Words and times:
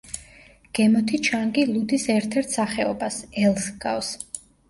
გემოთი 0.79 1.19
ჩანგი 1.27 1.65
ლუდის 1.73 2.07
ერთ-ერთ 2.15 2.57
სახეობას 2.57 3.21
ელს 3.45 3.63
ჰგავს. 3.77 4.13